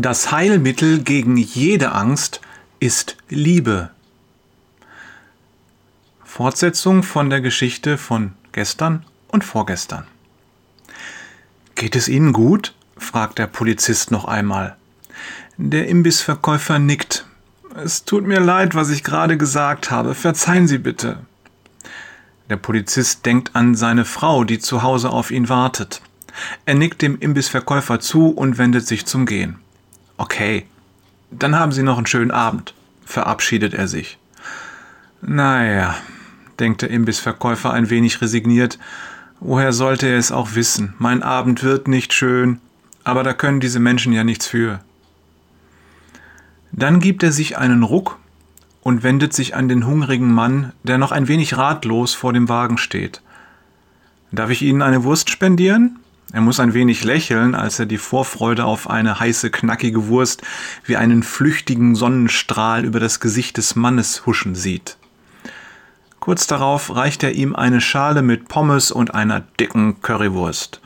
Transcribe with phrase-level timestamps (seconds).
[0.00, 2.40] Das Heilmittel gegen jede Angst
[2.78, 3.90] ist Liebe.
[6.22, 10.06] Fortsetzung von der Geschichte von gestern und vorgestern.
[11.74, 12.76] Geht es Ihnen gut?
[12.96, 14.76] fragt der Polizist noch einmal.
[15.56, 17.26] Der Imbissverkäufer nickt.
[17.74, 20.14] Es tut mir leid, was ich gerade gesagt habe.
[20.14, 21.18] Verzeihen Sie bitte.
[22.48, 26.02] Der Polizist denkt an seine Frau, die zu Hause auf ihn wartet.
[26.66, 29.58] Er nickt dem Imbissverkäufer zu und wendet sich zum Gehen.
[30.18, 30.66] Okay,
[31.30, 32.74] dann haben Sie noch einen schönen Abend,
[33.06, 34.18] verabschiedet er sich.
[35.22, 35.96] Naja,
[36.58, 38.78] denkt der Imbissverkäufer ein wenig resigniert,
[39.40, 40.94] woher sollte er es auch wissen?
[40.98, 42.60] Mein Abend wird nicht schön,
[43.04, 44.80] aber da können diese Menschen ja nichts für.
[46.72, 48.18] Dann gibt er sich einen Ruck
[48.82, 52.76] und wendet sich an den hungrigen Mann, der noch ein wenig ratlos vor dem Wagen
[52.76, 53.22] steht.
[54.32, 56.00] Darf ich Ihnen eine Wurst spendieren?
[56.30, 60.42] Er muss ein wenig lächeln, als er die Vorfreude auf eine heiße, knackige Wurst
[60.84, 64.98] wie einen flüchtigen Sonnenstrahl über das Gesicht des Mannes huschen sieht.
[66.20, 70.82] Kurz darauf reicht er ihm eine Schale mit Pommes und einer dicken Currywurst.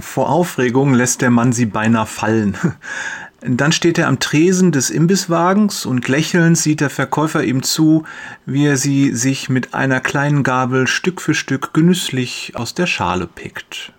[0.00, 2.56] Vor Aufregung lässt der Mann sie beinahe fallen.
[3.42, 8.04] Dann steht er am Tresen des Imbisswagens und lächelnd sieht der Verkäufer ihm zu,
[8.44, 13.28] wie er sie sich mit einer kleinen Gabel Stück für Stück genüsslich aus der Schale
[13.28, 13.92] pickt.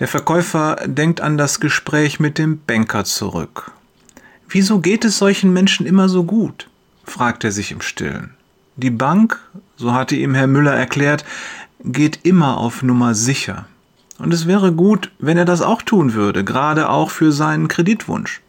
[0.00, 3.70] Der Verkäufer denkt an das Gespräch mit dem Banker zurück.
[4.48, 6.68] Wieso geht es solchen Menschen immer so gut?
[7.04, 8.34] fragt er sich im stillen.
[8.76, 9.38] Die Bank,
[9.76, 11.26] so hatte ihm Herr Müller erklärt,
[11.84, 13.66] geht immer auf Nummer sicher.
[14.18, 18.40] Und es wäre gut, wenn er das auch tun würde, gerade auch für seinen Kreditwunsch.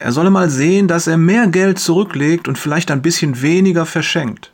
[0.00, 4.50] Er solle mal sehen, dass er mehr Geld zurücklegt und vielleicht ein bisschen weniger verschenkt.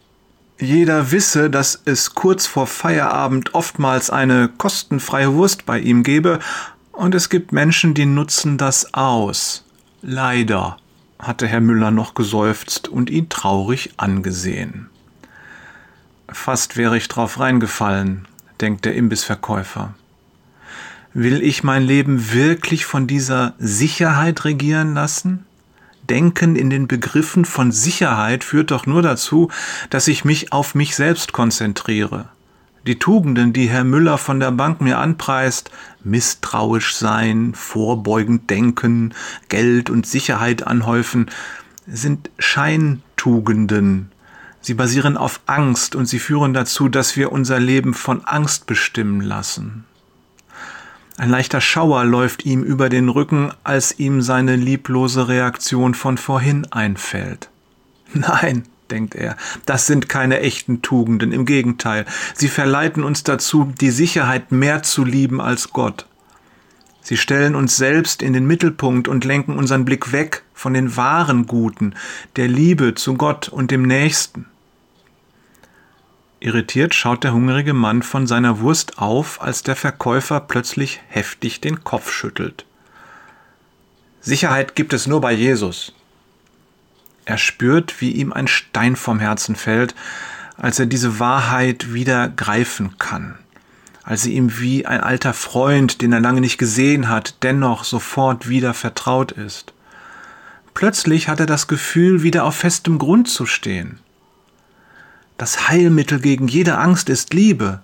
[0.58, 6.38] Jeder wisse, dass es kurz vor Feierabend oftmals eine kostenfreie Wurst bei ihm gebe,
[6.92, 9.64] und es gibt Menschen, die nutzen das aus.
[10.00, 10.76] Leider,
[11.18, 14.88] hatte Herr Müller noch geseufzt und ihn traurig angesehen.
[16.28, 18.26] Fast wäre ich drauf reingefallen,
[18.60, 19.94] denkt der Imbissverkäufer.
[21.12, 25.46] Will ich mein Leben wirklich von dieser Sicherheit regieren lassen?
[26.10, 29.50] Denken in den Begriffen von Sicherheit führt doch nur dazu,
[29.88, 32.28] dass ich mich auf mich selbst konzentriere.
[32.86, 35.70] Die Tugenden, die Herr Müller von der Bank mir anpreist,
[36.02, 39.14] misstrauisch sein, vorbeugend denken,
[39.48, 41.30] Geld und Sicherheit anhäufen,
[41.86, 44.10] sind Scheintugenden.
[44.60, 49.22] Sie basieren auf Angst und sie führen dazu, dass wir unser Leben von Angst bestimmen
[49.22, 49.84] lassen.
[51.16, 56.66] Ein leichter Schauer läuft ihm über den Rücken, als ihm seine lieblose Reaktion von vorhin
[56.72, 57.50] einfällt.
[58.12, 62.04] Nein, denkt er, das sind keine echten Tugenden, im Gegenteil,
[62.34, 66.06] sie verleiten uns dazu, die Sicherheit mehr zu lieben als Gott.
[67.00, 71.46] Sie stellen uns selbst in den Mittelpunkt und lenken unseren Blick weg von den wahren
[71.46, 71.94] Guten,
[72.36, 74.46] der Liebe zu Gott und dem Nächsten.
[76.44, 81.84] Irritiert schaut der hungrige Mann von seiner Wurst auf, als der Verkäufer plötzlich heftig den
[81.84, 82.66] Kopf schüttelt.
[84.20, 85.94] Sicherheit gibt es nur bei Jesus.
[87.24, 89.94] Er spürt, wie ihm ein Stein vom Herzen fällt,
[90.58, 93.38] als er diese Wahrheit wieder greifen kann,
[94.02, 98.50] als sie ihm wie ein alter Freund, den er lange nicht gesehen hat, dennoch sofort
[98.50, 99.72] wieder vertraut ist.
[100.74, 103.98] Plötzlich hat er das Gefühl, wieder auf festem Grund zu stehen.
[105.36, 107.82] Das Heilmittel gegen jede Angst ist Liebe.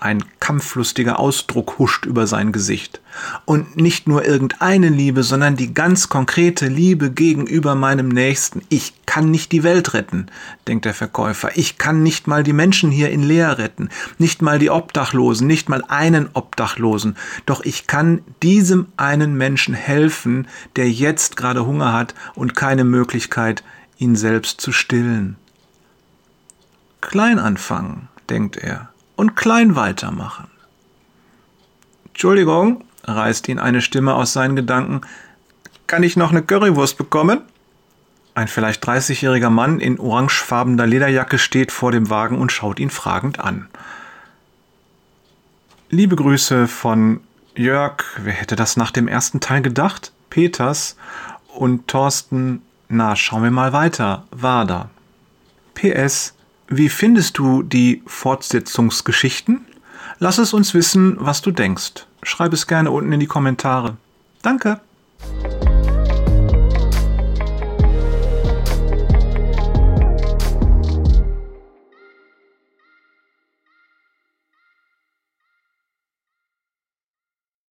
[0.00, 3.00] Ein kampflustiger Ausdruck huscht über sein Gesicht.
[3.44, 8.62] Und nicht nur irgendeine Liebe, sondern die ganz konkrete Liebe gegenüber meinem Nächsten.
[8.68, 10.26] Ich kann nicht die Welt retten,
[10.68, 11.50] denkt der Verkäufer.
[11.56, 13.88] Ich kann nicht mal die Menschen hier in Leer retten,
[14.18, 17.16] nicht mal die Obdachlosen, nicht mal einen Obdachlosen.
[17.44, 23.64] Doch ich kann diesem einen Menschen helfen, der jetzt gerade Hunger hat und keine Möglichkeit,
[23.98, 25.36] ihn selbst zu stillen.
[27.00, 30.48] Klein anfangen, denkt er, und klein weitermachen.
[32.08, 35.02] Entschuldigung, reißt ihn eine Stimme aus seinen Gedanken.
[35.86, 37.42] Kann ich noch eine Currywurst bekommen?
[38.34, 43.40] Ein vielleicht 30-jähriger Mann in orangefarbener Lederjacke steht vor dem Wagen und schaut ihn fragend
[43.40, 43.68] an.
[45.90, 47.20] Liebe Grüße von
[47.54, 50.12] Jörg, wer hätte das nach dem ersten Teil gedacht?
[50.30, 50.96] Peters
[51.48, 54.90] und Thorsten, na, schauen wir mal weiter, Wader.
[55.74, 56.34] PS,
[56.68, 59.66] wie findest du die Fortsetzungsgeschichten?
[60.18, 62.06] Lass es uns wissen, was du denkst.
[62.22, 63.96] Schreib es gerne unten in die Kommentare.
[64.42, 64.80] Danke.